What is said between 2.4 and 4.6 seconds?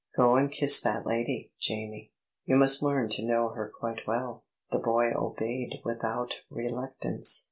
you must learn to know her quite well."